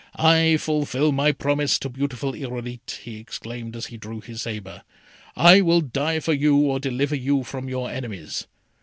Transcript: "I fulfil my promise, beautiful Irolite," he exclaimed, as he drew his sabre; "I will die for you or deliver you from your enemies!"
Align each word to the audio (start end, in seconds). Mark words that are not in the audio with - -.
"I 0.15 0.57
fulfil 0.57 1.11
my 1.11 1.31
promise, 1.31 1.77
beautiful 1.77 2.33
Irolite," 2.33 3.01
he 3.03 3.17
exclaimed, 3.19 3.75
as 3.75 3.85
he 3.85 3.97
drew 3.97 4.19
his 4.19 4.41
sabre; 4.41 4.81
"I 5.35 5.61
will 5.61 5.81
die 5.81 6.19
for 6.19 6.33
you 6.33 6.55
or 6.57 6.79
deliver 6.79 7.13
you 7.15 7.43
from 7.43 7.69
your 7.69 7.87
enemies!" 7.87 8.47